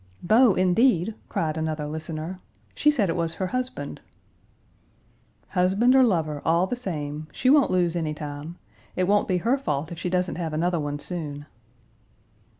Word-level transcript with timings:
"Beau, 0.23 0.55
indeed!" 0.55 1.13
cried 1.29 1.57
another 1.57 1.85
listener, 1.85 2.39
"she 2.73 2.89
said 2.89 3.07
it 3.07 3.15
was 3.15 3.35
her 3.35 3.45
husband." 3.45 4.01
"Husband 5.49 5.93
or 5.93 6.01
lover, 6.03 6.41
all 6.43 6.65
the 6.65 6.75
same. 6.75 7.27
She 7.31 7.51
won't 7.51 7.69
lose 7.69 7.95
any 7.95 8.15
time. 8.15 8.57
It 8.95 9.03
won't 9.07 9.27
be 9.27 9.37
her 9.37 9.59
fault 9.59 9.91
if 9.91 9.99
she 9.99 10.09
doesn't 10.09 10.37
have 10.39 10.53
another 10.53 10.79
one 10.79 10.97
soon." 10.97 11.45